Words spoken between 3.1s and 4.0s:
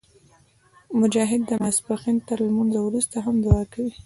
هم دعا کوي.